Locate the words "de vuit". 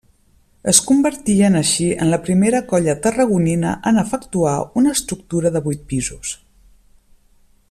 5.59-5.89